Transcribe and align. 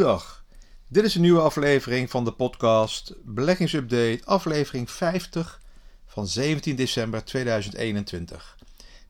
Goedendag. 0.00 0.44
Dit 0.88 1.04
is 1.04 1.14
een 1.14 1.20
nieuwe 1.20 1.40
aflevering 1.40 2.10
van 2.10 2.24
de 2.24 2.32
podcast 2.32 3.14
Beleggingsupdate, 3.24 4.20
aflevering 4.24 4.90
50 4.90 5.60
van 6.06 6.26
17 6.26 6.76
december 6.76 7.24
2021. 7.24 8.58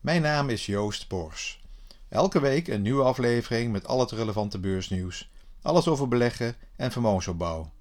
Mijn 0.00 0.23
naam 0.23 0.48
is 0.48 0.66
Joost 0.66 1.09
Bors. 1.09 1.61
Elke 2.09 2.41
week 2.41 2.68
een 2.68 2.82
nieuwe 2.82 3.02
aflevering 3.02 3.73
met 3.73 3.87
al 3.87 4.00
het 4.00 4.11
relevante 4.11 4.59
beursnieuws, 4.59 5.30
alles 5.62 5.88
over 5.88 6.09
beleggen 6.09 6.56
en 6.77 6.93
vermogensopbouw. 6.93 7.72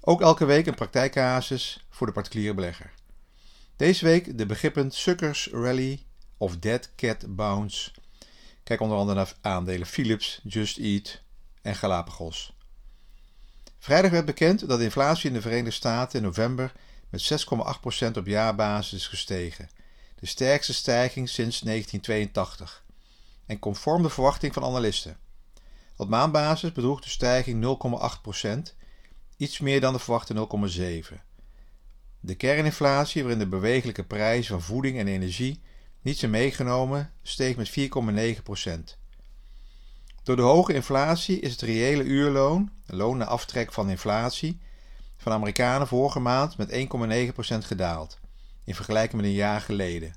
Ook 0.00 0.20
elke 0.20 0.44
week 0.44 0.66
een 0.66 0.74
praktijkcasus 0.74 1.86
voor 1.90 2.06
de 2.06 2.12
particuliere 2.12 2.54
belegger. 2.54 2.90
Deze 3.76 4.04
week 4.04 4.38
de 4.38 4.46
begrippen 4.46 4.90
Suckers 4.90 5.48
Rally 5.52 6.02
of 6.36 6.56
Dead 6.56 6.90
Cat 6.96 7.36
Bounce. 7.36 7.90
Kijk 8.64 8.80
onder 8.80 8.98
andere 8.98 9.16
naar 9.16 9.34
aandelen 9.40 9.86
Philips, 9.86 10.40
Just 10.44 10.78
Eat 10.78 11.26
en 11.68 11.74
Galapagos. 11.74 12.56
Vrijdag 13.78 14.10
werd 14.10 14.24
bekend 14.24 14.68
dat 14.68 14.80
inflatie 14.80 15.28
in 15.28 15.34
de 15.34 15.40
Verenigde 15.40 15.70
Staten 15.70 16.18
in 16.18 16.24
november 16.24 16.72
met 17.10 17.46
6,8% 18.04 18.10
op 18.16 18.26
jaarbasis 18.26 18.92
is 18.92 19.06
gestegen, 19.06 19.70
de 20.14 20.26
sterkste 20.26 20.74
stijging 20.74 21.28
sinds 21.28 21.60
1982, 21.60 22.84
en 23.46 23.58
conform 23.58 24.02
de 24.02 24.10
verwachting 24.10 24.54
van 24.54 24.64
analisten. 24.64 25.16
Op 25.96 26.08
maandbasis 26.08 26.72
bedroeg 26.72 27.00
de 27.00 27.08
stijging 27.08 27.78
0,8%, 28.72 28.74
iets 29.36 29.58
meer 29.58 29.80
dan 29.80 29.92
de 29.92 29.98
verwachte 29.98 30.48
0,7%. 31.12 31.14
De 32.20 32.34
kerninflatie, 32.34 33.22
waarin 33.22 33.38
de 33.38 33.48
bewegelijke 33.48 34.04
prijzen 34.04 34.52
van 34.52 34.62
voeding 34.62 34.98
en 34.98 35.08
energie 35.08 35.60
niet 36.02 36.18
zijn 36.18 36.30
meegenomen, 36.30 37.12
steeg 37.22 37.56
met 37.56 37.70
4,9%. 37.70 38.97
Door 40.28 40.36
de 40.36 40.42
hoge 40.42 40.74
inflatie 40.74 41.40
is 41.40 41.52
het 41.52 41.60
reële 41.60 42.02
uurloon, 42.02 42.70
loon 42.86 43.16
na 43.16 43.24
aftrek 43.24 43.72
van 43.72 43.90
inflatie, 43.90 44.58
van 45.16 45.32
Amerikanen 45.32 45.86
vorige 45.86 46.20
maand 46.20 46.56
met 46.56 46.70
1,9% 46.70 47.58
gedaald, 47.58 48.18
in 48.64 48.74
vergelijking 48.74 49.20
met 49.20 49.30
een 49.30 49.36
jaar 49.36 49.60
geleden. 49.60 50.14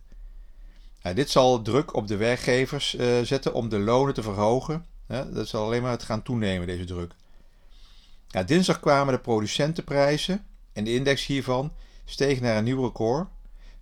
dit 1.15 1.29
zal 1.29 1.61
druk 1.61 1.95
op 1.95 2.07
de 2.07 2.15
werkgevers 2.15 2.95
uh, 2.95 3.21
zetten 3.21 3.53
om 3.53 3.69
de 3.69 3.79
lonen 3.79 4.13
te 4.13 4.21
verhogen. 4.21 4.85
dat 5.07 5.47
zal 5.47 5.65
alleen 5.65 5.81
maar 5.81 5.91
het 5.91 6.03
gaan 6.03 6.23
toenemen, 6.23 6.67
deze 6.67 6.85
druk. 6.85 7.13
dinsdag 8.45 8.79
kwamen 8.79 9.13
de 9.13 9.19
producentenprijzen 9.19 10.45
en 10.73 10.83
de 10.83 10.93
index 10.93 11.25
hiervan 11.25 11.73
steeg 12.05 12.41
naar 12.41 12.57
een 12.57 12.63
nieuw 12.63 12.83
record. 12.83 13.27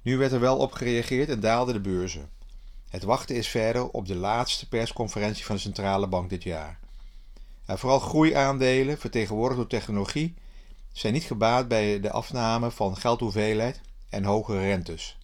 Nu 0.02 0.18
werd 0.18 0.32
er 0.32 0.40
wel 0.40 0.58
op 0.58 0.72
gereageerd 0.72 1.30
en 1.30 1.40
daalden 1.40 1.74
de 1.74 1.82
beurzen. 1.82 2.30
Het 2.90 3.04
wachten 3.04 3.36
is 3.36 3.48
verder 3.48 3.90
op 3.90 4.08
de 4.08 4.16
laatste 4.16 4.68
persconferentie 4.68 5.46
van 5.46 5.56
de 5.56 5.62
centrale 5.62 6.08
bank 6.08 6.30
dit 6.30 6.44
jaar. 6.44 6.80
vooral 7.66 8.00
groeiaandelen, 8.00 8.98
vertegenwoordigd 8.98 9.60
door 9.60 9.70
technologie, 9.70 10.36
zijn 10.92 11.14
niet 11.14 11.24
gebaat 11.24 11.68
bij 11.68 12.00
de 12.00 12.12
afname 12.12 12.72
van 12.72 12.98
geldhoeveelheid 12.98 13.82
en 14.10 14.24
hogere 14.24 14.60
rentes. 14.60 15.18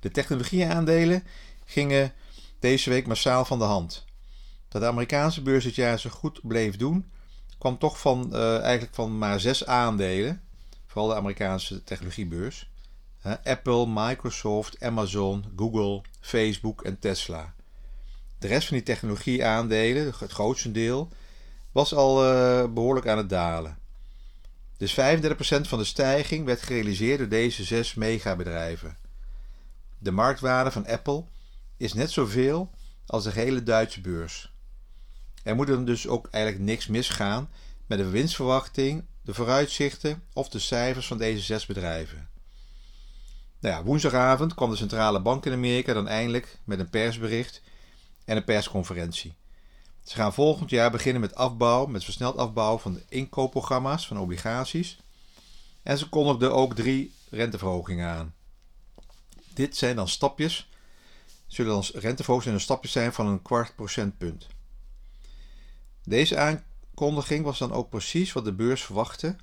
De 0.00 0.10
technologieaandelen 0.10 1.24
gingen 1.64 2.12
deze 2.58 2.90
week 2.90 3.06
massaal 3.06 3.44
van 3.44 3.58
de 3.58 3.64
hand. 3.64 4.04
Dat 4.68 4.82
de 4.82 4.88
Amerikaanse 4.88 5.42
beurs 5.42 5.64
dit 5.64 5.74
jaar 5.74 5.98
zo 5.98 6.10
goed 6.10 6.40
bleef 6.42 6.76
doen, 6.76 7.10
kwam 7.58 7.78
toch 7.78 8.00
van, 8.00 8.30
uh, 8.32 8.60
eigenlijk 8.60 8.94
van 8.94 9.18
maar 9.18 9.40
zes 9.40 9.66
aandelen, 9.66 10.42
vooral 10.86 11.08
de 11.08 11.16
Amerikaanse 11.16 11.84
technologiebeurs. 11.84 12.68
Apple, 13.44 13.86
Microsoft, 13.88 14.80
Amazon, 14.80 15.44
Google, 15.56 16.02
Facebook 16.20 16.82
en 16.82 16.98
Tesla. 16.98 17.54
De 18.38 18.46
rest 18.46 18.68
van 18.68 18.76
die 18.76 18.86
technologieaandelen, 18.86 20.14
het 20.18 20.32
grootste 20.32 20.72
deel, 20.72 21.08
was 21.72 21.94
al 21.94 22.24
uh, 22.24 22.72
behoorlijk 22.72 23.06
aan 23.08 23.18
het 23.18 23.28
dalen. 23.28 23.78
Dus 24.76 24.92
35% 24.92 24.96
van 25.60 25.78
de 25.78 25.84
stijging 25.84 26.44
werd 26.44 26.62
gerealiseerd 26.62 27.18
door 27.18 27.28
deze 27.28 27.64
zes 27.64 27.94
megabedrijven. 27.94 28.96
De 29.98 30.10
marktwaarde 30.10 30.70
van 30.70 30.86
Apple 30.86 31.24
is 31.76 31.92
net 31.92 32.10
zoveel 32.10 32.70
als 33.06 33.24
de 33.24 33.30
hele 33.30 33.62
Duitse 33.62 34.00
beurs. 34.00 34.52
Er 35.42 35.54
moet 35.54 35.66
dan 35.66 35.84
dus 35.84 36.08
ook 36.08 36.28
eigenlijk 36.30 36.64
niks 36.64 36.86
misgaan 36.86 37.50
met 37.86 37.98
de 37.98 38.08
winstverwachting, 38.08 39.04
de 39.22 39.34
vooruitzichten 39.34 40.22
of 40.32 40.48
de 40.48 40.58
cijfers 40.58 41.06
van 41.06 41.18
deze 41.18 41.42
zes 41.42 41.66
bedrijven. 41.66 42.28
Nou 43.64 43.76
ja, 43.76 43.84
woensdagavond 43.84 44.54
kwam 44.54 44.70
de 44.70 44.76
centrale 44.76 45.20
bank 45.20 45.46
in 45.46 45.52
Amerika 45.52 45.92
dan 45.92 46.08
eindelijk 46.08 46.58
met 46.64 46.78
een 46.78 46.90
persbericht 46.90 47.62
en 48.24 48.36
een 48.36 48.44
persconferentie. 48.44 49.34
Ze 50.02 50.14
gaan 50.14 50.34
volgend 50.34 50.70
jaar 50.70 50.90
beginnen 50.90 51.20
met 51.20 51.34
afbouw, 51.34 51.86
met 51.86 52.04
versneld 52.04 52.36
afbouw 52.36 52.78
van 52.78 52.94
de 52.94 53.02
inkoopprogramma's 53.08 54.06
van 54.06 54.18
obligaties. 54.18 54.98
En 55.82 55.98
ze 55.98 56.08
kondigden 56.08 56.54
ook 56.54 56.74
drie 56.74 57.14
renteverhogingen 57.30 58.08
aan. 58.08 58.34
Dit 59.54 59.76
zijn 59.76 59.96
dan 59.96 60.08
stapjes, 60.08 60.68
zullen 61.46 61.72
dan 61.72 61.84
renteverhogingen 62.00 62.60
stapjes 62.60 62.92
zijn 62.92 63.12
van 63.12 63.26
een 63.26 63.42
kwart 63.42 63.74
procentpunt. 63.74 64.46
Deze 66.02 66.36
aankondiging 66.36 67.44
was 67.44 67.58
dan 67.58 67.72
ook 67.72 67.88
precies 67.90 68.32
wat 68.32 68.44
de 68.44 68.52
beurs 68.52 68.82
verwachtte. 68.82 69.36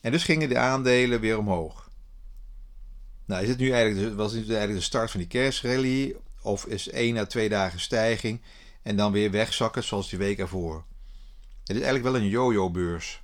En 0.00 0.10
dus 0.10 0.24
gingen 0.24 0.48
de 0.48 0.58
aandelen 0.58 1.20
weer 1.20 1.38
omhoog. 1.38 1.85
Nou, 3.26 3.42
is 3.42 3.48
het 3.48 3.58
nu 3.58 3.70
eigenlijk, 3.70 4.16
was 4.16 4.32
dit 4.32 4.48
eigenlijk 4.48 4.78
de 4.78 4.84
start 4.84 5.10
van 5.10 5.20
die 5.20 5.28
kerstrally? 5.28 6.16
Of 6.42 6.66
is 6.66 6.88
één 6.88 7.14
na 7.14 7.26
twee 7.26 7.48
dagen 7.48 7.80
stijging 7.80 8.40
en 8.82 8.96
dan 8.96 9.12
weer 9.12 9.30
wegzakken 9.30 9.84
zoals 9.84 10.08
die 10.08 10.18
week 10.18 10.38
ervoor? 10.38 10.84
Het 11.64 11.76
is 11.76 11.82
eigenlijk 11.82 12.04
wel 12.04 12.16
een 12.16 12.28
yo-yo-beurs. 12.28 13.22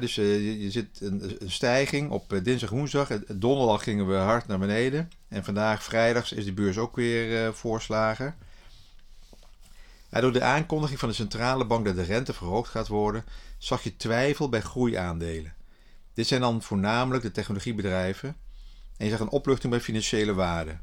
dus 0.00 0.16
uh, 0.16 0.62
je, 0.62 0.70
zit 0.70 1.00
een, 1.00 1.38
stijging 1.46 2.10
op 2.10 2.32
uh, 2.32 2.44
dinsdag, 2.44 2.70
woensdag. 2.70 3.08
Donderdag 3.28 3.82
gingen 3.82 4.08
we 4.08 4.14
hard 4.14 4.46
naar 4.46 4.58
beneden. 4.58 5.10
En 5.28 5.44
vandaag, 5.44 5.82
vrijdags, 5.82 6.32
is 6.32 6.44
de 6.44 6.52
beurs 6.52 6.78
ook 6.78 6.96
weer 6.96 7.46
uh, 7.46 7.52
voorslagen. 7.52 8.36
door 10.10 10.32
de 10.32 10.42
aankondiging 10.42 10.98
van 10.98 11.08
de 11.08 11.14
centrale 11.14 11.66
bank 11.66 11.84
dat 11.84 11.96
de 11.96 12.02
rente 12.02 12.32
verhoogd 12.32 12.70
gaat 12.70 12.88
worden, 12.88 13.24
zag 13.58 13.82
je 13.82 13.96
twijfel 13.96 14.48
bij 14.48 14.60
groeiaandelen. 14.60 15.54
Dit 16.14 16.26
zijn 16.26 16.40
dan 16.40 16.62
voornamelijk 16.62 17.22
de 17.22 17.32
technologiebedrijven 17.32 18.36
en 19.00 19.06
je 19.06 19.12
zag 19.12 19.20
een 19.20 19.30
opluchting 19.30 19.72
bij 19.72 19.80
financiële 19.80 20.34
waarden. 20.34 20.82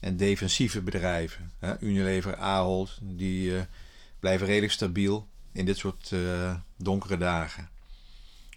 En 0.00 0.16
defensieve 0.16 0.82
bedrijven. 0.82 1.52
Hè? 1.58 1.80
Unilever, 1.80 2.36
Ahold, 2.36 2.98
die 3.02 3.50
uh, 3.50 3.60
blijven 4.20 4.46
redelijk 4.46 4.72
stabiel 4.72 5.28
in 5.52 5.64
dit 5.64 5.76
soort 5.76 6.10
uh, 6.10 6.54
donkere 6.76 7.16
dagen. 7.16 7.68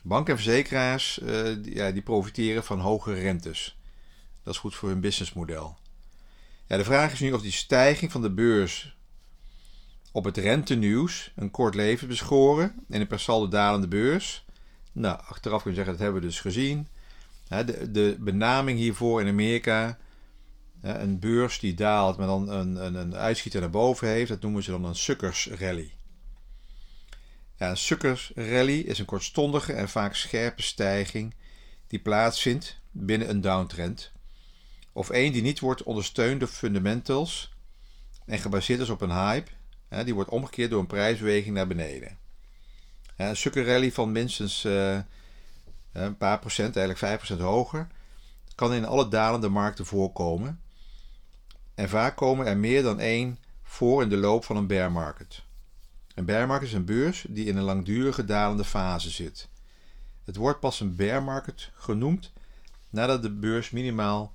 Banken 0.03 0.34
en 0.34 0.40
verzekeraars 0.40 1.19
die, 1.62 1.75
ja, 1.75 1.91
die 1.91 2.02
profiteren 2.02 2.63
van 2.63 2.79
hogere 2.79 3.19
rentes. 3.19 3.78
Dat 4.44 4.53
is 4.53 4.59
goed 4.59 4.75
voor 4.75 4.90
hun 4.90 5.02
businessmodel. 5.02 5.78
Ja, 6.68 6.78
de 6.78 6.84
vraag 6.84 7.12
is 7.12 7.19
nu 7.19 7.31
of 7.31 7.41
die 7.41 7.52
stijging 7.52 8.12
van 8.12 8.22
de 8.22 8.31
beurs 8.31 8.96
op 10.12 10.23
het 10.23 10.38
rentenieuws 10.38 11.31
een 11.35 11.52
kort 11.52 11.75
leven 11.75 12.08
beschoren 12.08 12.85
in 12.90 13.02
een 13.02 13.08
per 13.08 13.19
saldo 13.19 13.47
dalende 13.47 13.88
beurs. 13.88 14.46
Nou, 14.91 15.19
achteraf 15.28 15.62
kun 15.62 15.72
je 15.72 15.78
zeggen 15.78 15.94
dat 15.94 16.03
hebben 16.03 16.22
we 16.22 16.28
dus 16.28 16.40
gezien. 16.40 16.88
De, 17.51 17.91
de 17.91 18.17
benaming 18.19 18.79
hiervoor 18.79 19.22
in 19.22 19.28
Amerika, 19.28 19.97
een 20.81 21.19
beurs 21.19 21.59
die 21.59 21.73
daalt, 21.73 22.17
maar 22.17 22.28
dan 22.28 22.50
een, 22.50 22.75
een, 22.85 22.95
een 22.95 23.16
uitschieter 23.16 23.59
naar 23.59 23.69
boven 23.69 24.07
heeft, 24.07 24.29
dat 24.29 24.41
noemen 24.41 24.63
ze 24.63 24.72
dan 24.72 24.85
een 24.85 24.95
suckers 24.95 25.47
rally. 25.47 25.91
Ja, 27.56 27.69
een 27.69 27.78
suckers 27.78 28.31
rally 28.35 28.79
is 28.79 28.99
een 28.99 29.05
kortstondige 29.05 29.73
en 29.73 29.90
vaak 29.90 30.16
scherpe 30.16 30.61
stijging 30.61 31.35
die 31.87 31.99
plaatsvindt 31.99 32.79
binnen 32.91 33.29
een 33.29 33.41
downtrend. 33.41 34.11
Of 34.93 35.09
één 35.09 35.31
die 35.31 35.41
niet 35.41 35.59
wordt 35.59 35.84
ondersteund 35.84 36.40
door 36.40 36.49
fundamentals 36.49 37.53
en 38.25 38.40
gebaseerd 38.40 38.79
is 38.79 38.90
op 38.90 39.02
een 39.02 39.11
hype, 39.11 39.52
die 40.03 40.14
wordt 40.14 40.29
omgekeerd 40.29 40.70
door 40.70 40.79
een 40.79 40.87
prijsbeweging 40.87 41.55
naar 41.55 41.67
beneden. 41.67 42.17
Een 43.17 43.35
sucker 43.37 43.66
rally 43.66 43.91
van 43.91 44.11
minstens 44.11 44.64
uh, 44.64 44.99
een 45.91 46.17
paar 46.17 46.40
procent, 46.40 46.76
eigenlijk 46.76 46.97
5 46.97 47.17
procent 47.17 47.40
hoger, 47.40 47.88
kan 48.55 48.73
in 48.73 48.85
alle 48.85 49.08
dalende 49.08 49.49
markten 49.49 49.85
voorkomen. 49.85 50.61
En 51.76 51.90
vaak 51.90 52.16
komen 52.16 52.46
er 52.46 52.58
meer 52.58 52.84
dan 52.84 52.99
één 52.99 53.38
voor 53.64 54.02
in 54.02 54.09
de 54.09 54.17
loop 54.17 54.46
van 54.46 54.58
een 54.58 54.67
bear 54.67 54.91
market. 54.91 55.43
Een 56.16 56.26
bear 56.26 56.47
market 56.47 56.67
is 56.67 56.73
een 56.73 56.85
beurs 56.85 57.26
die 57.29 57.46
in 57.46 57.58
een 57.58 57.64
langdurige 57.64 58.26
dalende 58.26 58.64
fase 58.64 59.09
zit. 59.09 59.49
Het 60.23 60.35
wordt 60.35 60.59
pas 60.59 60.79
een 60.79 60.96
bear 60.96 61.23
market 61.23 61.70
genoemd 61.73 62.32
nadat 62.90 63.22
de 63.22 63.32
beurs 63.32 63.70
minimaal 63.70 64.34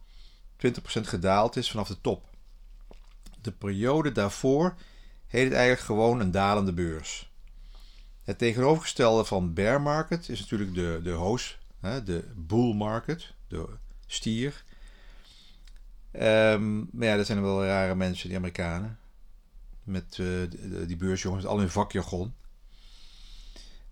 20% 0.66 0.68
gedaald 1.00 1.56
is 1.56 1.70
vanaf 1.70 1.88
de 1.88 2.00
top. 2.00 2.24
De 3.40 3.52
periode 3.52 4.12
daarvoor 4.12 4.74
heet 5.26 5.44
het 5.44 5.52
eigenlijk 5.52 5.86
gewoon 5.86 6.20
een 6.20 6.30
dalende 6.30 6.72
beurs. 6.72 7.30
Het 8.26 8.38
tegenovergestelde 8.38 9.24
van 9.24 9.54
bear 9.54 9.80
market 9.80 10.28
is 10.28 10.40
natuurlijk 10.40 10.74
de, 10.74 11.00
de 11.02 11.10
hoos, 11.10 11.58
de 11.80 12.24
bull 12.36 12.74
market, 12.74 13.34
de 13.48 13.68
stier. 14.06 14.64
Um, 16.12 16.88
maar 16.92 17.06
ja, 17.06 17.16
dat 17.16 17.26
zijn 17.26 17.42
wel 17.42 17.64
rare 17.64 17.94
mensen, 17.94 18.28
die 18.28 18.36
Amerikanen. 18.36 18.98
Met 19.84 20.18
uh, 20.18 20.50
die 20.86 20.96
beursjongens, 20.96 21.46
al 21.46 21.58
hun 21.58 21.70
vakjargon. 21.70 22.34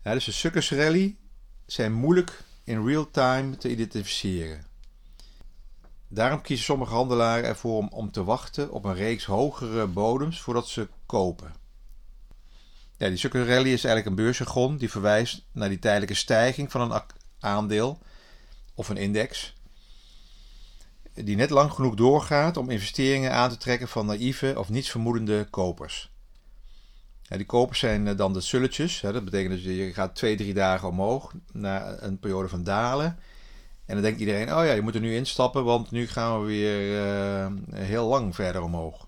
Ja, 0.03 0.13
dus 0.13 0.25
de 0.25 0.33
suckers 0.33 0.71
rally 0.71 1.17
zijn 1.67 1.93
moeilijk 1.93 2.43
in 2.65 2.87
real 2.87 3.11
time 3.11 3.57
te 3.57 3.71
identificeren. 3.71 4.65
Daarom 6.09 6.43
kiezen 6.43 6.65
sommige 6.65 6.95
handelaren 6.95 7.45
ervoor 7.45 7.77
om, 7.77 7.89
om 7.89 8.11
te 8.11 8.25
wachten 8.25 8.71
op 8.71 8.85
een 8.85 8.95
reeks 8.95 9.25
hogere 9.25 9.87
bodems 9.87 10.41
voordat 10.41 10.69
ze 10.69 10.89
kopen. 11.07 11.64
Ja, 12.97 13.09
die 13.09 13.17
sucker 13.17 13.47
rally 13.47 13.73
is 13.73 13.85
eigenlijk 13.85 14.07
een 14.07 14.25
beursjargon 14.25 14.77
die 14.77 14.91
verwijst 14.91 15.43
naar 15.53 15.69
die 15.69 15.79
tijdelijke 15.79 16.15
stijging 16.15 16.71
van 16.71 16.81
een 16.81 17.03
aandeel 17.41 17.99
of 18.75 18.89
een 18.89 18.97
index. 18.97 19.55
Die 21.15 21.37
net 21.37 21.51
lang 21.51 21.73
genoeg 21.73 21.95
doorgaat 21.95 22.57
om 22.57 22.71
investeringen 22.71 23.33
aan 23.33 23.51
te 23.51 23.57
trekken 23.57 23.89
van 23.89 24.07
naïeve 24.07 24.55
of 24.57 24.69
nietsvermoedende 24.69 25.47
kopers. 25.51 26.13
Ja, 27.23 27.37
die 27.37 27.47
kopers 27.47 27.79
zijn 27.79 28.09
eh, 28.09 28.17
dan 28.17 28.33
de 28.33 28.41
sulletjes. 28.41 29.01
Hè. 29.01 29.13
Dat 29.13 29.25
betekent 29.25 29.55
dat 29.55 29.63
je 29.63 29.93
gaat 29.93 30.15
twee, 30.15 30.37
drie 30.37 30.55
dagen 30.55 30.89
omhoog 30.89 31.33
naar 31.53 32.03
een 32.03 32.19
periode 32.19 32.49
van 32.49 32.65
dalen. 32.65 33.19
En 33.87 33.95
dan 33.95 34.03
denkt 34.03 34.21
iedereen, 34.21 34.55
oh 34.55 34.65
ja, 34.65 34.73
je 34.73 34.81
moet 34.81 34.95
er 34.95 35.01
nu 35.01 35.15
instappen, 35.15 35.65
want 35.65 35.91
nu 35.91 36.07
gaan 36.07 36.41
we 36.41 36.47
weer 36.47 37.05
uh, 37.05 37.47
heel 37.75 38.09
lang 38.09 38.35
verder 38.35 38.63
omhoog. 38.63 39.07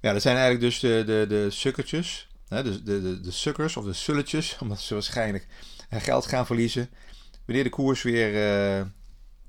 Ja, 0.00 0.12
dat 0.12 0.22
zijn 0.22 0.36
eigenlijk 0.36 0.64
dus 0.64 0.80
de, 0.80 1.02
de, 1.06 1.24
de 1.28 1.50
sukkertjes, 1.50 2.28
de, 2.50 2.82
de, 2.82 3.02
de, 3.02 3.20
de 3.20 3.30
sukkers 3.30 3.76
of 3.76 3.84
de 3.84 3.92
sulletjes, 3.92 4.56
omdat 4.60 4.80
ze 4.80 4.94
waarschijnlijk 4.94 5.46
geld 5.90 6.26
gaan 6.26 6.46
verliezen. 6.46 6.90
Wanneer 7.44 7.64
de 7.64 7.70
koers 7.70 8.02
weer 8.02 8.32
uh, 8.78 8.86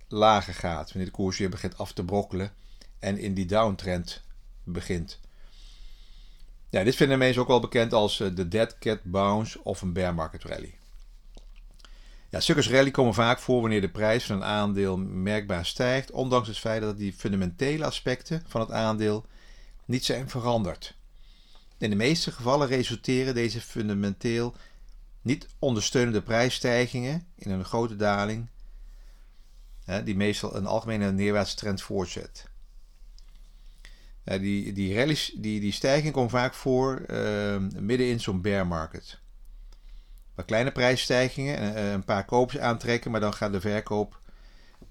lager 0.07 0.53
gaat, 0.53 0.87
wanneer 0.87 1.11
de 1.11 1.17
koers 1.17 1.37
weer 1.37 1.49
begint 1.49 1.77
af 1.77 1.91
te 1.93 2.05
brokkelen 2.05 2.53
en 2.99 3.17
in 3.17 3.33
die 3.33 3.45
downtrend 3.45 4.21
begint. 4.63 5.19
Ja, 6.69 6.83
dit 6.83 6.95
vinden 6.95 7.17
mensen 7.17 7.41
ook 7.41 7.47
wel 7.47 7.59
bekend 7.59 7.93
als 7.93 8.19
eh, 8.19 8.35
de 8.35 8.47
dead 8.47 8.77
cat 8.79 9.03
bounce 9.03 9.63
of 9.63 9.81
een 9.81 9.93
bear 9.93 10.13
market 10.13 10.43
rally. 10.43 10.73
Ja, 12.29 12.39
suckers 12.39 12.69
rally 12.69 12.91
komen 12.91 13.13
vaak 13.13 13.39
voor 13.39 13.61
wanneer 13.61 13.81
de 13.81 13.89
prijs 13.89 14.25
van 14.25 14.35
een 14.35 14.43
aandeel 14.43 14.97
merkbaar 14.97 15.65
stijgt, 15.65 16.11
ondanks 16.11 16.47
het 16.47 16.57
feit 16.57 16.81
dat 16.81 16.97
die 16.97 17.13
fundamentele 17.13 17.85
aspecten 17.85 18.43
van 18.47 18.61
het 18.61 18.71
aandeel 18.71 19.25
niet 19.85 20.05
zijn 20.05 20.29
veranderd. 20.29 20.95
In 21.81 21.89
de 21.89 21.95
meeste 21.95 22.31
gevallen 22.31 22.67
resulteren 22.67 23.33
deze 23.33 23.61
fundamenteel 23.61 24.55
niet 25.21 25.47
ondersteunende 25.59 26.21
prijsstijgingen 26.21 27.27
in 27.35 27.51
een 27.51 27.65
grote 27.65 27.95
daling, 27.95 28.47
die 30.03 30.15
meestal 30.15 30.55
een 30.55 30.65
algemene 30.65 31.11
neerwaartse 31.11 31.55
trend 31.55 31.81
voortzet. 31.81 32.47
die, 34.23 34.73
die, 34.73 34.95
rallies, 34.95 35.33
die, 35.35 35.59
die 35.59 35.71
stijging 35.71 36.13
komt 36.13 36.29
vaak 36.29 36.53
voor 36.53 37.03
uh, 37.07 37.57
midden 37.79 38.07
in 38.07 38.19
zo'n 38.19 38.41
bear 38.41 38.67
market. 38.67 39.19
Wat 40.35 40.45
kleine 40.45 40.71
prijsstijgingen, 40.71 41.61
uh, 41.61 41.91
een 41.91 42.03
paar 42.03 42.25
kopers 42.25 42.59
aantrekken, 42.59 43.11
maar 43.11 43.19
dan 43.19 43.33
gaat 43.33 43.51
de 43.51 43.61
verkoop. 43.61 44.19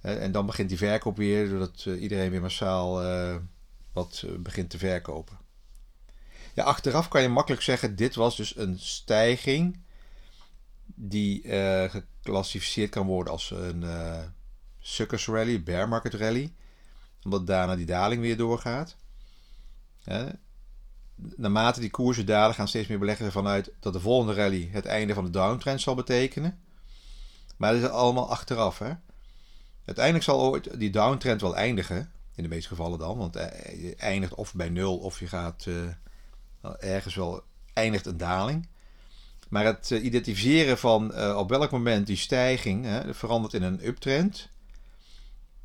En 0.00 0.32
dan 0.32 0.46
begint 0.46 0.68
die 0.68 0.78
verkoop 0.78 1.16
weer, 1.16 1.48
doordat 1.48 1.84
iedereen 1.84 2.30
weer 2.30 2.40
massaal 2.40 3.02
wat 3.92 4.24
begint 4.38 4.70
te 4.70 4.78
verkopen. 4.78 5.39
Achteraf 6.62 7.08
kan 7.08 7.22
je 7.22 7.28
makkelijk 7.28 7.62
zeggen: 7.62 7.96
dit 7.96 8.14
was 8.14 8.36
dus 8.36 8.56
een 8.56 8.78
stijging 8.78 9.80
die 10.84 11.42
geclassificeerd 11.88 12.90
kan 12.90 13.06
worden 13.06 13.32
als 13.32 13.50
een 13.50 13.84
suckers 14.78 15.26
rally, 15.26 15.62
bear 15.62 15.88
market 15.88 16.14
rally, 16.14 16.52
omdat 17.22 17.46
daarna 17.46 17.76
die 17.76 17.86
daling 17.86 18.20
weer 18.20 18.36
doorgaat. 18.36 18.96
naarmate 21.14 21.80
die 21.80 21.90
koersen 21.90 22.26
dalen, 22.26 22.54
gaan 22.54 22.68
steeds 22.68 22.88
meer 22.88 22.98
beleggers 22.98 23.26
ervan 23.26 23.46
uit 23.46 23.72
dat 23.80 23.92
de 23.92 24.00
volgende 24.00 24.34
rally 24.34 24.68
het 24.72 24.86
einde 24.86 25.14
van 25.14 25.24
de 25.24 25.30
downtrend 25.30 25.80
zal 25.80 25.94
betekenen. 25.94 26.60
Maar 27.60 27.72
dat 27.72 27.82
is 27.82 27.88
allemaal 27.88 28.30
achteraf. 28.30 28.78
Hè? 28.78 28.92
Uiteindelijk 29.84 30.24
zal 30.24 30.40
ooit 30.40 30.78
die 30.78 30.90
downtrend 30.90 31.40
wel 31.40 31.56
eindigen. 31.56 32.12
In 32.34 32.42
de 32.42 32.48
meeste 32.48 32.68
gevallen 32.68 32.98
dan. 32.98 33.18
Want 33.18 33.36
eh, 33.36 33.82
je 33.82 33.96
eindigt 33.96 34.34
of 34.34 34.54
bij 34.54 34.68
nul 34.68 34.98
of 34.98 35.20
je 35.20 35.26
gaat 35.26 35.64
uh, 35.68 35.88
ergens 36.78 37.14
wel 37.14 37.42
eindigt 37.72 38.06
een 38.06 38.16
daling. 38.16 38.68
Maar 39.48 39.64
het 39.64 39.90
uh, 39.90 40.04
identificeren 40.04 40.78
van 40.78 41.12
uh, 41.14 41.36
op 41.36 41.48
welk 41.48 41.70
moment 41.70 42.06
die 42.06 42.16
stijging 42.16 42.86
verandert 43.10 43.54
in 43.54 43.62
een 43.62 43.86
uptrend. 43.86 44.48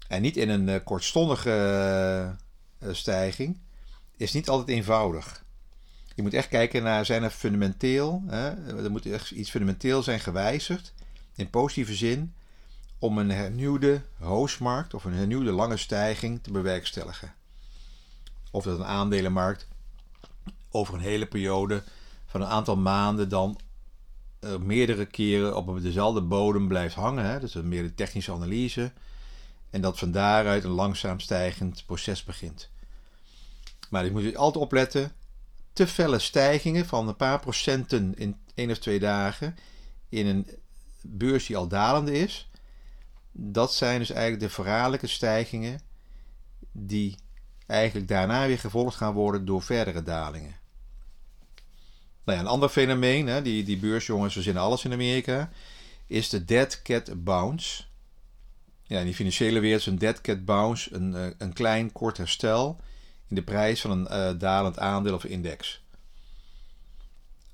En 0.08 0.22
niet 0.22 0.38
in 0.38 0.50
een 0.50 0.84
kortstondige 0.84 2.36
stijging. 2.92 3.58
Is 4.18 4.34
niet 4.34 4.50
altijd 4.50 4.70
eenvoudig. 4.78 5.44
Je 6.16 6.22
moet 6.22 6.34
echt 6.34 6.48
kijken 6.48 6.84
naar 6.84 7.06
zijn 7.06 7.24
er 7.24 7.30
fundamenteel. 7.30 8.24
Hè, 8.28 8.50
er 8.84 8.92
moet 8.92 9.06
echt 9.06 9.32
iets 9.32 9.50
fundamenteel 9.50 10.04
zijn 10.04 10.20
gewijzigd. 10.20 10.94
In 11.36 11.50
positieve 11.50 11.96
zin 11.96 12.34
om 13.00 13.18
een 13.18 13.32
hernieuwde 13.32 14.02
hoostmarkt 14.20 14.94
of 14.94 15.04
een 15.04 15.14
hernieuwde 15.14 15.52
lange 15.52 15.78
stijging 15.78 16.44
te 16.44 16.52
bewerkstelligen. 16.52 17.34
Of 18.52 18.64
dat 18.64 18.80
een 18.80 18.86
aandelenmarkt 18.86 19.68
over 20.76 20.94
een 20.94 21.00
hele 21.00 21.26
periode 21.26 21.84
van 22.26 22.42
een 22.42 22.48
aantal 22.48 22.78
maanden 22.78 23.30
dan 23.30 23.60
uh, 24.40 24.58
meerdere 24.58 25.06
keren 25.06 25.56
op 25.56 25.82
dezelfde 25.82 26.22
bodem 26.22 26.68
blijft 26.68 26.96
hangen. 26.96 27.26
Hè? 27.26 27.40
Dus 27.40 27.56
een 27.56 27.68
meer 27.68 27.84
de 27.84 27.96
technische 27.96 28.32
analyse. 28.32 28.92
En 29.70 29.82
dat 29.82 30.00
van 30.00 30.12
daaruit 30.12 30.64
een 30.64 30.70
langzaam 30.70 31.20
stijgend 31.20 31.84
proces 31.86 32.24
begint. 32.24 32.70
Maar 33.90 34.06
ik 34.06 34.12
moet 34.12 34.36
altijd 34.36 34.64
opletten. 34.64 35.12
Te 35.74 35.88
felle 35.88 36.20
stijgingen 36.20 36.86
van 36.86 37.08
een 37.08 37.16
paar 37.16 37.40
procenten 37.40 38.16
in 38.16 38.38
één 38.56 38.72
of 38.72 38.78
twee 38.78 39.00
dagen 39.00 39.56
in 40.10 40.28
een 40.28 40.48
beurs 41.02 41.46
die 41.46 41.58
al 41.58 41.68
dalende 41.68 42.12
is 42.12 42.50
dat 43.38 43.74
zijn 43.74 44.00
dus 44.00 44.10
eigenlijk 44.10 44.42
de 44.42 44.50
verraderlijke 44.50 45.08
stijgingen 45.08 45.80
die 46.72 47.16
eigenlijk 47.66 48.08
daarna 48.08 48.48
weer 48.48 48.60
gevolgd 48.60 48.96
gaan 48.96 49.14
worden 49.14 49.46
door 49.46 49.62
verdere 49.62 50.04
dalingen. 50.04 50.56
Nou 52.26 52.38
ja, 52.38 52.44
een 52.44 52.50
ander 52.50 52.70
fenomeen, 52.70 53.28
hè, 53.28 53.42
die, 53.42 53.64
die 53.64 53.78
beursjongens 53.78 54.34
verzinnen 54.34 54.64
alles 54.64 54.86
in 54.86 54.94
Amerika, 54.94 55.50
is 56.08 56.30
de 56.30 56.46
dead 56.46 56.82
cat 56.82 57.24
bounce. 57.24 57.84
Ja, 58.84 59.00
in 59.00 59.06
die 59.06 59.16
financiële 59.16 59.60
wereld 59.60 59.80
is 59.80 59.88
een 59.88 59.98
dead 59.98 60.22
cat 60.22 60.46
bounce 60.46 60.94
een, 60.94 61.16
eh, 61.16 61.28
een 61.38 61.54
klein 61.54 61.92
kort 61.92 62.18
herstel 62.18 62.80
in 63.28 63.36
de 63.36 63.44
prijs 63.44 63.82
van 63.82 63.92
een 63.92 64.08
uh, 64.12 64.40
dalend 64.40 64.80
aandeel 64.80 65.14
of 65.14 65.24
index. 65.26 65.84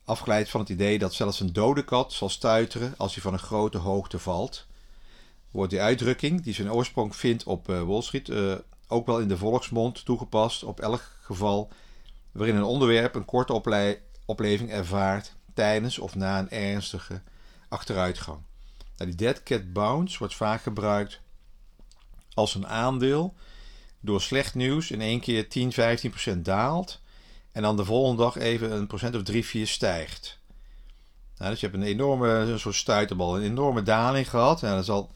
Afgeleid 0.04 0.50
van 0.50 0.60
het 0.60 0.70
idee 0.70 1.00
dat 1.00 1.14
zelfs 1.14 1.40
een 1.40 1.54
dode 1.54 1.84
kat 1.84 2.14
zal 2.14 2.30
stuiteren 2.30 2.94
als 2.98 3.14
hij 3.14 3.24
van 3.24 3.34
een 3.34 3.40
grote 3.40 3.78
hoogte 3.78 4.20
valt 4.20 4.68
wordt 5.52 5.72
die 5.72 5.82
uitdrukking, 5.82 6.42
die 6.42 6.54
zijn 6.54 6.72
oorsprong 6.72 7.16
vindt 7.16 7.44
op 7.44 7.70
uh, 7.70 7.82
Wall 7.82 8.02
Street, 8.02 8.32
ook 8.88 9.06
wel 9.06 9.20
in 9.20 9.28
de 9.28 9.38
volksmond 9.38 10.06
toegepast 10.06 10.64
op 10.64 10.80
elk 10.80 11.02
geval 11.22 11.72
waarin 12.32 12.56
een 12.56 12.64
onderwerp 12.64 13.16
een 13.16 13.26
korte 13.26 13.54
opleving 14.32 14.72
ervaart 14.72 15.36
tijdens 15.54 16.00
of 16.00 16.16
na 16.16 16.40
een 16.40 16.50
ernstige 16.50 17.22
achteruitgang. 17.70 18.40
Nou, 18.98 19.10
die 19.10 19.20
dead 19.20 19.44
cat 19.44 19.74
bounce 19.74 20.18
wordt 20.18 20.36
vaak 20.36 20.62
gebruikt 20.62 21.20
als 22.34 22.56
een 22.56 22.68
aandeel 22.68 23.36
door 24.00 24.22
slecht 24.22 24.56
nieuws 24.56 24.92
in 24.92 25.02
één 25.02 25.20
keer 25.20 25.50
10, 25.50 25.72
15% 26.36 26.38
daalt 26.38 27.02
en 27.52 27.62
dan 27.62 27.78
de 27.78 27.86
volgende 27.86 28.22
dag 28.22 28.38
even 28.38 28.72
een 28.72 28.88
procent 28.88 29.16
of 29.16 29.24
3, 29.24 29.46
4 29.46 29.68
stijgt. 29.68 30.40
Nou, 31.38 31.52
dus 31.52 31.60
je 31.60 31.68
hebt 31.68 31.82
een 31.82 31.88
enorme, 31.88 32.58
soort 32.58 32.76
stuiterbal, 32.76 33.38
een 33.38 33.44
enorme 33.44 33.84
daling 33.84 34.30
gehad. 34.30 34.64
En 34.64 34.72
dan 34.72 34.84
zal 34.84 35.12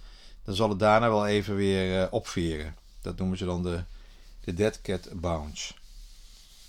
dan 0.46 0.56
zal 0.56 0.70
het 0.70 0.80
daarna 0.80 1.10
wel 1.10 1.28
even 1.28 1.56
weer 1.56 2.02
uh, 2.02 2.08
opveren. 2.10 2.76
Dat 3.02 3.18
noemen 3.18 3.38
ze 3.38 3.46
dan 3.46 3.64
de, 3.64 3.84
de 4.44 4.54
Dead 4.54 4.82
Cat 4.82 5.10
Bounce. 5.14 5.74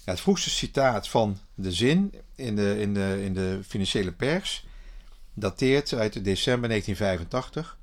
Het 0.07 0.21
vroegste 0.21 0.51
citaat 0.51 1.09
van 1.09 1.39
de 1.55 1.73
zin 1.73 2.15
in 2.35 2.57
de, 2.57 2.81
in 2.81 2.95
de, 2.95 3.23
in 3.25 3.35
de 3.35 3.61
financiële 3.67 4.13
pers 4.13 4.67
dateert 5.35 5.93
uit 5.93 6.25
december 6.25 6.69
1985. 6.69 7.79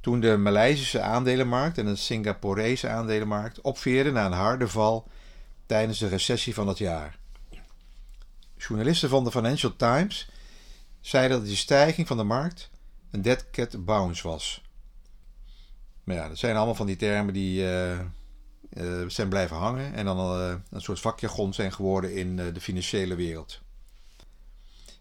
Toen 0.00 0.20
de 0.20 0.36
Maleisische 0.36 1.00
aandelenmarkt 1.00 1.78
en 1.78 1.84
de 1.84 1.96
Singaporese 1.96 2.88
aandelenmarkt 2.88 3.60
opveerden 3.60 4.12
na 4.12 4.26
een 4.26 4.32
harde 4.32 4.68
val 4.68 5.08
tijdens 5.66 5.98
de 5.98 6.08
recessie 6.08 6.54
van 6.54 6.66
dat 6.66 6.78
jaar. 6.78 7.18
Journalisten 8.56 9.08
van 9.08 9.24
de 9.24 9.30
Financial 9.30 9.76
Times 9.76 10.28
zeiden 11.00 11.38
dat 11.38 11.46
die 11.46 11.56
stijging 11.56 12.06
van 12.06 12.16
de 12.16 12.24
markt 12.24 12.70
een 13.10 13.22
dead 13.22 13.50
cat 13.50 13.84
bounce 13.84 14.28
was. 14.28 14.62
Maar 16.04 16.16
ja, 16.16 16.28
dat 16.28 16.38
zijn 16.38 16.56
allemaal 16.56 16.74
van 16.74 16.86
die 16.86 16.96
termen 16.96 17.34
die 17.34 17.62
uh, 17.62 18.00
uh, 18.74 19.08
zijn 19.08 19.28
blijven 19.28 19.56
hangen 19.56 19.94
en 19.94 20.04
dan 20.04 20.40
uh, 20.40 20.54
een 20.70 20.80
soort 20.80 21.00
vakjargon 21.00 21.54
zijn 21.54 21.72
geworden 21.72 22.14
in 22.14 22.36
de 22.36 22.60
financiële 22.60 23.14
wereld. 23.14 23.60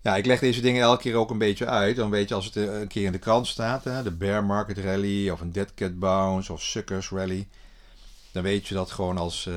Ja, 0.02 0.16
ik 0.16 0.26
leg 0.26 0.40
deze 0.40 0.62
dingen 0.62 0.82
elke 0.82 1.02
keer 1.02 1.16
ook 1.16 1.30
een 1.30 1.38
beetje 1.38 1.66
uit. 1.66 1.96
Dan 1.96 2.10
weet 2.10 2.30
je 2.30 2.36
als 2.36 2.46
het 2.46 2.56
een 2.56 2.88
keer 2.88 3.06
in 3.06 3.12
de 3.12 3.20
krant 3.20 3.48
staat, 3.48 3.84
hè, 3.84 4.04
de 4.04 4.12
bear 4.12 4.44
market 4.44 4.78
rally 4.78 5.30
of 5.30 5.42
een 5.42 5.52
dead 5.52 5.74
cat 5.74 6.00
bounce 6.00 6.54
of 6.54 6.62
suckers 6.62 7.10
rally. 7.10 7.48
Dan 8.32 8.44
weet 8.44 8.68
je 8.68 8.74
dat 8.74 8.92
gewoon 8.92 9.18
als 9.18 9.50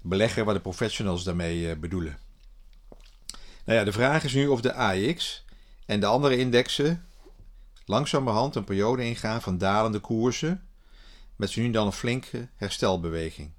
belegger 0.00 0.44
wat 0.44 0.54
de 0.54 0.60
professionals 0.60 1.24
daarmee 1.24 1.76
bedoelen. 1.76 2.18
Nou 3.64 3.78
ja, 3.78 3.84
de 3.84 3.92
vraag 3.92 4.24
is 4.24 4.32
nu 4.32 4.46
of 4.46 4.60
de 4.60 4.74
AX 4.74 5.44
en 5.86 6.00
de 6.00 6.06
andere 6.06 6.36
indexen 6.36 7.04
langzamerhand 7.84 8.54
een 8.54 8.64
periode 8.64 9.04
ingaan 9.04 9.42
van 9.42 9.58
dalende 9.58 9.98
koersen, 9.98 10.66
met 11.42 11.50
zo 11.50 11.60
nu 11.60 11.70
dan 11.70 11.86
een 11.86 11.92
flinke 11.92 12.48
herstelbeweging. 12.56 13.50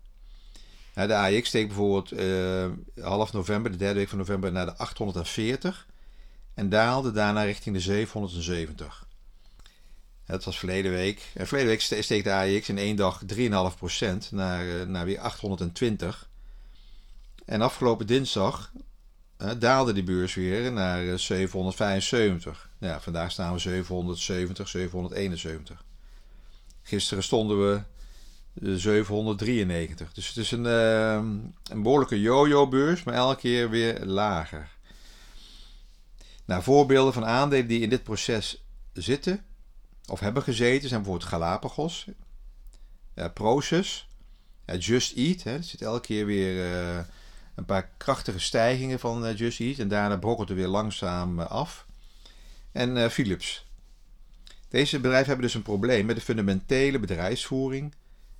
De 0.94 1.16
AX 1.16 1.48
steekt 1.48 1.68
bijvoorbeeld 1.68 2.14
uh, 2.14 2.66
half 3.06 3.34
november, 3.34 3.72
de 3.72 3.78
derde 3.78 4.00
week 4.00 4.10
van 4.10 4.18
november, 4.18 4.52
naar 4.52 4.66
de 4.66 4.78
840 4.78 5.88
en 6.54 6.70
daalde 6.70 7.12
daarna 7.12 7.44
richting 7.44 7.76
de 7.76 7.82
770. 7.82 9.08
Dat 10.26 10.44
was 10.44 10.60
verleden 10.60 10.92
week. 10.92 11.32
En 11.34 11.48
verleden 11.48 11.70
week 11.70 11.82
steekt 11.82 12.24
de 12.24 12.34
AX 12.34 12.70
in 12.70 12.78
één 12.78 12.96
dag 12.96 13.22
3,5% 13.36 14.30
naar, 14.32 14.66
uh, 14.66 14.84
naar 14.86 15.06
weer 15.06 15.20
820. 15.20 16.30
En 17.46 17.62
afgelopen 17.62 18.08
dinsdag 18.08 18.72
daalde 19.58 19.94
die 19.94 20.04
beurs 20.04 20.34
weer 20.34 20.72
naar 20.72 21.20
775. 21.20 22.70
Ja, 22.80 23.02
vandaag 23.02 23.32
staan 23.32 23.54
we 23.54 23.60
770, 23.60 24.68
771. 24.68 25.84
Gisteren 26.84 27.24
stonden 27.24 27.70
we 27.70 27.82
793. 28.62 30.14
Dus 30.14 30.28
het 30.28 30.38
is 30.38 30.52
een, 30.52 30.66
uh, 30.66 31.14
een 31.72 31.84
behoorlijke 31.84 32.22
yo-yo-beurs, 32.22 33.04
maar 33.04 33.14
elke 33.14 33.40
keer 33.40 33.70
weer 33.70 34.06
lager. 34.06 34.70
Nou, 36.46 36.64
voorbeelden 36.64 37.14
van 37.14 37.26
aandelen 37.26 37.68
die 37.68 37.82
in 37.82 37.90
dit 37.90 38.04
proces 38.04 38.64
zitten 38.94 39.46
of 40.06 40.20
hebben 40.20 40.44
gezeten 40.44 40.90
zijn 40.90 41.02
bijvoorbeeld 41.02 41.30
Galapagos, 41.30 42.08
uh, 43.16 43.26
Proces, 43.34 44.08
Just 44.80 45.16
Eat. 45.16 45.44
Hè, 45.44 45.56
er 45.56 45.64
zit 45.64 45.82
elke 45.82 46.02
keer 46.02 46.26
weer 46.26 46.66
een 47.56 47.66
paar 47.66 47.90
krachtige 47.98 48.40
stijgingen 48.40 49.00
van 49.00 49.34
Just 49.36 49.60
Eat 49.60 49.78
en 49.78 49.88
daarna 49.88 50.18
brokkelt 50.18 50.50
er 50.50 50.56
weer 50.56 50.68
langzaam 50.68 51.40
af. 51.40 51.86
En 52.72 53.12
Philips. 53.12 53.66
Deze 54.74 55.00
bedrijven 55.00 55.28
hebben 55.28 55.46
dus 55.46 55.56
een 55.56 55.62
probleem 55.62 56.06
met 56.06 56.16
de 56.16 56.22
fundamentele 56.22 57.00
bedrijfsvoering 57.00 57.94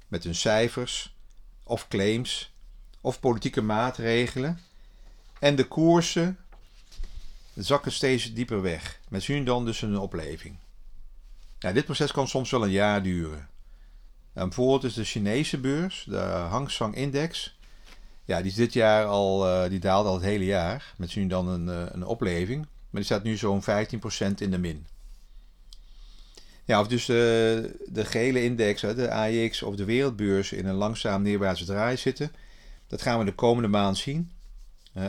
met 0.08 0.24
hun 0.24 0.36
cijfers 0.36 1.16
of 1.64 1.88
claims 1.88 2.54
of 3.02 3.20
politieke 3.20 3.62
maatregelen. 3.62 4.60
En 5.40 5.56
de 5.56 5.68
koersen 5.68 6.38
zakken 7.54 7.92
steeds 7.92 8.34
dieper 8.34 8.62
weg, 8.62 9.00
met 9.10 9.28
nu 9.28 9.44
dan 9.44 9.66
dus 9.66 9.82
een 9.82 9.98
opleving. 9.98 10.56
Dit 11.60 11.86
proces 11.86 12.12
kan 12.12 12.28
soms 12.28 12.52
wel 12.52 12.64
een 12.64 12.72
jaar 12.72 13.04
duren. 13.04 13.50
En 14.34 14.44
bijvoorbeeld 14.44 14.84
is 14.84 14.94
de 14.94 15.04
Chinese 15.04 15.58
beurs, 15.60 16.06
de 16.10 16.18
Hang 16.18 16.72
Seng 16.72 16.96
Index, 16.96 17.58
ja, 18.26 18.38
die 18.38 18.52
is 18.52 18.56
dit 18.56 18.74
jaar 18.74 19.06
al, 19.06 19.48
uh, 19.48 19.70
die 19.70 19.80
daalde 19.80 20.10
al 20.10 20.16
het 20.16 20.24
hele 20.24 20.46
jaar, 20.46 20.94
met 20.98 21.16
nu 21.16 21.28
dan 21.28 21.48
een, 21.48 21.68
uh, 21.68 21.86
een 21.92 22.06
opleving. 22.06 22.62
Maar 22.62 23.02
die 23.02 23.04
staat 23.04 23.24
nu 23.24 23.38
zo'n 23.38 23.64
15% 23.64 23.66
in 24.42 24.52
de 24.52 24.58
min. 24.58 24.86
Ja, 26.66 26.80
of 26.80 26.88
dus 26.88 27.06
de, 27.06 27.80
de 27.86 28.06
gele 28.06 28.44
index, 28.44 28.82
de 28.82 29.12
AIX 29.12 29.64
of 29.64 29.76
de 29.76 29.86
wereldbeurs 29.86 30.52
in 30.52 30.66
een 30.66 30.76
langzaam 30.76 31.22
neerwaartse 31.22 31.66
draai 31.66 31.98
zitten. 31.98 32.32
Dat 32.88 33.02
gaan 33.02 33.20
we 33.20 33.26
de 33.26 33.36
komende 33.36 33.68
maand 33.68 33.98
zien. 33.98 34.32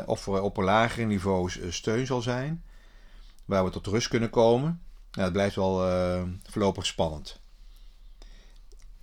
of 0.07 0.27
er 0.27 0.43
op 0.43 0.57
een 0.57 0.65
lagere 0.65 1.07
niveaus 1.07 1.61
eh, 1.61 1.71
steun 1.71 2.07
zal 2.07 2.23
zijn, 2.23 2.65
waar 3.45 3.65
we 3.65 3.71
tot 3.71 3.87
rust 3.87 4.09
kunnen 4.09 4.31
komen. 4.31 4.83
Nou, 5.11 5.25
het 5.25 5.33
blijft 5.33 5.57
wel 5.57 5.89
uh, 5.89 6.23
voorlopig 6.43 6.87
spannend. 6.87 7.43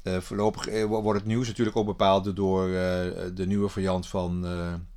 Voorlopig 0.03 0.85
wordt 0.85 1.19
het 1.19 1.27
nieuws 1.27 1.47
natuurlijk 1.47 1.77
ook 1.77 1.85
bepaald 1.85 2.35
door 2.35 2.67
de 3.33 3.43
nieuwe 3.47 3.69
variant 3.69 4.07
van, 4.07 4.45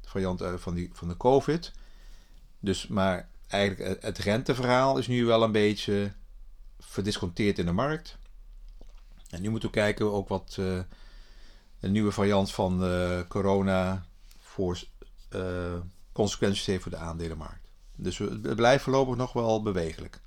variant, 0.03 0.43
van, 0.57 0.75
die, 0.75 0.91
van 0.93 1.09
de 1.09 1.17
COVID. 1.17 1.73
Dus, 2.61 2.87
maar 2.87 3.29
eigenlijk 3.49 4.03
het 4.03 4.19
renteverhaal 4.19 4.99
is 4.99 5.07
nu 5.07 5.25
wel 5.25 5.43
een 5.43 5.53
beetje 5.53 6.13
verdisconteerd 6.95 7.59
in 7.59 7.67
de 7.67 7.73
markt. 7.73 8.17
En 9.31 9.43
nu 9.43 9.51
moeten 9.51 9.69
we 9.69 9.75
kijken 9.75 10.13
ook 10.13 10.29
wat 10.29 10.57
uh, 10.61 10.79
een 11.81 11.93
nieuwe 11.93 12.13
variant 12.13 12.51
van 12.51 12.85
uh, 12.85 13.21
corona 13.29 14.07
voor 14.41 14.83
uh, 15.31 15.43
consequenties 16.13 16.67
heeft 16.67 16.83
voor 16.83 16.91
de 16.91 16.97
aandelenmarkt. 16.97 17.69
Dus 17.97 18.19
het 18.19 18.57
blijft 18.57 18.85
voorlopig 18.85 19.17
nog 19.17 19.33
wel 19.33 19.63
bewegelijk. 19.63 20.21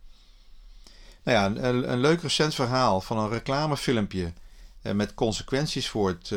Nou 1.23 1.37
ja, 1.37 1.63
een, 1.63 1.91
een 1.91 1.99
leuk 1.99 2.21
recent 2.21 2.55
verhaal 2.55 3.01
van 3.01 3.17
een 3.17 3.29
reclamefilmpje 3.29 4.33
met 4.81 5.13
consequenties 5.13 5.89
voor 5.89 6.09
het 6.09 6.29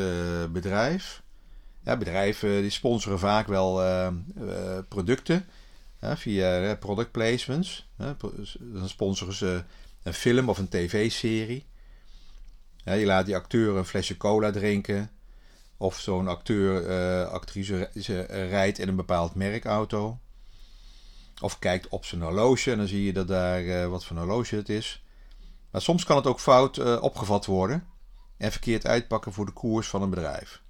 bedrijf. 0.53 1.23
Ja, 1.85 1.97
bedrijven 1.97 2.61
die 2.61 2.71
sponsoren 2.71 3.19
vaak 3.19 3.47
wel 3.47 3.83
producten 4.89 5.49
via 6.01 6.77
product 6.77 7.11
placements. 7.11 7.89
dan 8.59 8.89
sponsoren 8.89 9.35
ze 9.35 9.63
een 10.03 10.15
film 10.15 10.49
of 10.49 10.59
een 10.59 10.69
tv-serie. 10.69 11.67
Je 12.85 13.07
laat 13.07 13.27
die 13.27 13.37
acteur 13.37 13.77
een 13.77 13.85
flesje 13.85 14.17
cola 14.17 14.51
drinken. 14.51 15.11
Of 15.77 15.99
zo'n 15.99 16.29
acteur, 16.29 16.89
uh, 16.89 17.29
actrice 17.29 17.91
rijdt 18.49 18.79
in 18.79 18.89
een 18.89 18.97
bepaald 18.97 19.35
merkauto. 19.35 20.19
Of 21.41 21.59
kijkt 21.59 21.89
op 21.89 22.05
zijn 22.05 22.23
horloge 22.23 22.71
en 22.71 22.79
dan 22.79 22.87
zie 22.87 23.05
je 23.05 23.13
dat 23.13 23.29
daar 23.29 23.63
uh, 23.63 23.87
wat 23.87 24.05
voor 24.05 24.17
horloge 24.17 24.57
het 24.57 24.69
is. 24.69 25.05
Maar 25.71 25.83
soms 25.83 26.05
kan 26.05 26.17
het 26.17 26.27
ook 26.27 26.41
fout 26.41 26.79
uh, 26.79 27.03
opgevat 27.03 27.47
worden 27.47 27.87
en 28.37 28.51
verkeerd 28.51 28.87
uitpakken 28.87 29.33
voor 29.33 29.47
de 29.47 29.53
koers 29.53 29.89
van 29.89 30.03
een 30.03 30.11
bedrijf. 30.11 30.63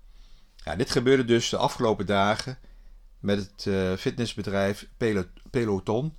Ja, 0.56 0.76
dit 0.76 0.90
gebeurde 0.90 1.24
dus 1.24 1.48
de 1.48 1.56
afgelopen 1.56 2.06
dagen 2.06 2.58
met 3.18 3.38
het 3.38 4.00
fitnessbedrijf 4.00 4.88
Peloton 5.50 6.14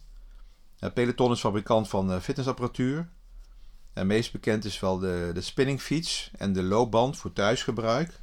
Peloton 0.90 1.32
is 1.32 1.40
fabrikant 1.40 1.90
van 1.90 2.12
eh, 2.12 2.20
fitnessapparatuur. 2.20 3.10
En 3.94 4.08
meest 4.08 4.32
bekend 4.32 4.66
is 4.66 4.80
wel 4.80 5.00
de, 5.00 5.32
de 5.34 5.42
spinningfiets 5.42 6.32
en 6.38 6.54
de 6.54 6.64
loopband 6.64 7.18
voor 7.18 7.34
thuisgebruik. 7.34 8.20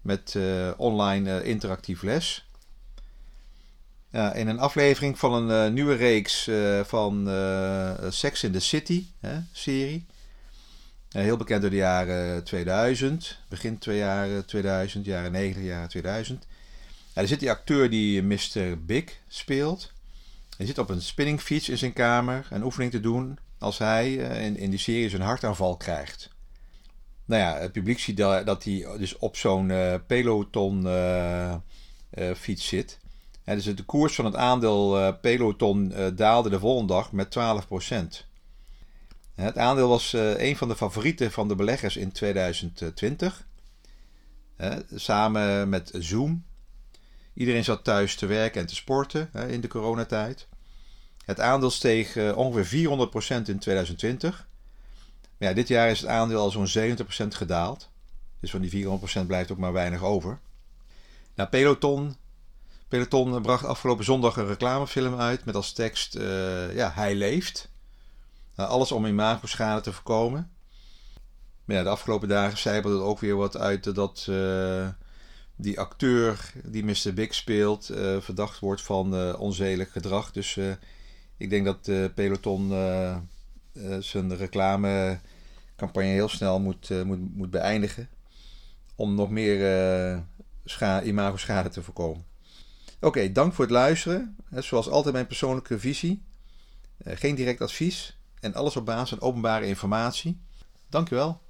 Met 0.00 0.34
uh, 0.36 0.70
online 0.76 1.40
uh, 1.40 1.46
interactief 1.46 2.02
les. 2.02 2.48
In 4.10 4.48
een 4.48 4.58
aflevering 4.58 5.18
van 5.18 5.50
een 5.50 5.74
nieuwe 5.74 5.94
reeks 5.94 6.50
van 6.82 7.28
Sex 8.08 8.44
in 8.44 8.52
the 8.52 8.60
City 8.60 9.06
hè, 9.20 9.38
serie. 9.52 10.06
heel 11.08 11.36
bekend 11.36 11.60
door 11.60 11.70
de 11.70 11.76
jaren 11.76 12.44
2000. 12.44 13.38
Begin 13.48 13.78
twee 13.78 13.98
jaren 13.98 14.46
2000, 14.46 15.04
jaren 15.04 15.32
90, 15.32 15.62
jaren 15.62 15.88
2000. 15.88 16.46
Ja, 17.14 17.20
er 17.20 17.28
zit 17.28 17.40
die 17.40 17.50
acteur 17.50 17.90
die 17.90 18.22
Mr. 18.22 18.84
Big 18.84 19.04
speelt. 19.28 19.93
Hij 20.56 20.66
zit 20.66 20.78
op 20.78 20.90
een 20.90 21.02
spinningfiets 21.02 21.68
in 21.68 21.78
zijn 21.78 21.92
kamer 21.92 22.46
een 22.50 22.62
oefening 22.62 22.92
te 22.92 23.00
doen 23.00 23.38
als 23.58 23.78
hij 23.78 24.28
eh, 24.28 24.44
in, 24.44 24.70
die 24.70 24.78
serie 24.78 25.08
zijn 25.08 25.22
hartaanval 25.22 25.76
krijgt. 25.76 26.32
Nou 27.24 27.42
ja, 27.42 27.58
het 27.58 27.72
publiek 27.72 27.98
ziet 27.98 28.16
dat 28.16 28.64
hij 28.64 28.86
dus 28.98 29.18
op 29.18 29.36
zo'n 29.36 29.68
uh, 29.68 29.94
peloton 30.06 30.86
uh, 30.86 31.54
fiets 32.36 32.66
zit. 32.66 32.98
Dus 33.44 33.64
de 33.64 33.84
koers 33.84 34.14
van 34.14 34.24
het 34.24 34.36
aandeel 34.36 35.18
peloton 35.20 35.92
daalde 36.14 36.50
de 36.50 36.58
volgende 36.58 36.92
dag 36.92 37.12
met 37.12 37.36
12%. 37.38 38.26
Het 39.34 39.58
aandeel 39.58 39.88
was 39.88 40.12
een 40.36 40.56
van 40.56 40.68
de 40.68 40.76
favorieten 40.76 41.32
van 41.32 41.48
de 41.48 41.54
beleggers 41.54 41.96
in 41.96 42.12
2020. 42.12 43.46
samen 44.94 45.68
met 45.68 45.90
Zoom, 45.98 46.44
Iedereen 47.34 47.64
zat 47.64 47.84
thuis 47.84 48.14
te 48.14 48.26
werken 48.26 48.60
en 48.60 48.66
te 48.66 48.74
sporten 48.74 49.28
hè, 49.32 49.48
in 49.48 49.60
de 49.60 49.68
coronatijd. 49.68 50.48
Het 51.24 51.40
aandeel 51.40 51.70
steeg 51.70 52.16
uh, 52.16 52.36
ongeveer 52.36 52.88
400% 52.88 53.48
in 53.48 53.58
2020. 53.58 54.46
Maar 55.38 55.48
ja, 55.48 55.54
dit 55.54 55.68
jaar 55.68 55.90
is 55.90 56.00
het 56.00 56.10
aandeel 56.10 56.40
al 56.40 56.50
zo'n 56.50 56.96
70% 57.26 57.26
gedaald. 57.28 57.90
Dus 58.40 58.50
van 58.50 58.60
die 58.60 58.86
400% 59.22 59.26
blijft 59.26 59.50
ook 59.50 59.58
maar 59.58 59.72
weinig 59.72 60.02
over. 60.02 60.38
Nou, 61.34 61.48
Peloton, 61.48 62.16
Peloton 62.88 63.42
bracht 63.42 63.64
afgelopen 63.64 64.04
zondag 64.04 64.36
een 64.36 64.46
reclamefilm 64.46 65.18
uit 65.20 65.44
met 65.44 65.54
als 65.54 65.72
tekst: 65.72 66.16
uh, 66.16 66.74
ja, 66.74 66.92
hij 66.94 67.14
leeft. 67.14 67.70
Nou, 68.56 68.70
alles 68.70 68.92
om 68.92 69.06
imagoschade 69.06 69.80
te 69.80 69.92
voorkomen. 69.92 70.50
Maar 71.64 71.76
ja, 71.76 71.82
de 71.82 71.88
afgelopen 71.88 72.28
dagen 72.28 72.58
zijpelde 72.58 72.96
het 72.96 73.04
ook 73.04 73.18
weer 73.18 73.36
wat 73.36 73.56
uit 73.56 73.94
dat 73.94 74.26
uh, 74.30 74.88
die 75.56 75.80
acteur 75.80 76.52
die 76.64 76.84
Mr. 76.84 77.14
Big 77.14 77.34
speelt 77.34 77.90
uh, 77.90 78.20
verdacht 78.20 78.58
wordt 78.58 78.82
van 78.82 79.14
uh, 79.14 79.40
onzedelijk 79.40 79.90
gedrag. 79.90 80.32
Dus 80.32 80.56
uh, 80.56 80.72
ik 81.36 81.50
denk 81.50 81.64
dat 81.64 82.14
Peloton 82.14 82.68
zijn 83.98 84.36
reclamecampagne 84.36 86.08
heel 86.08 86.28
snel 86.28 86.60
moet, 86.60 87.04
moet, 87.04 87.36
moet 87.36 87.50
beëindigen. 87.50 88.08
Om 88.94 89.14
nog 89.14 89.30
meer 89.30 90.24
scha 90.64 91.02
imago-schade 91.02 91.68
te 91.68 91.82
voorkomen. 91.82 92.24
Oké, 93.00 93.32
dank 93.32 93.52
voor 93.52 93.64
het 93.64 93.74
luisteren. 93.74 94.36
Zoals 94.50 94.88
altijd 94.88 95.14
mijn 95.14 95.26
persoonlijke 95.26 95.78
visie. 95.78 96.22
geen 97.04 97.34
direct 97.34 97.60
advies. 97.60 98.18
En 98.40 98.54
alles 98.54 98.76
op 98.76 98.86
basis 98.86 99.08
van 99.08 99.20
openbare 99.20 99.66
informatie. 99.66 100.40
Dank 100.88 101.10
u 101.10 101.16
wel. 101.16 101.43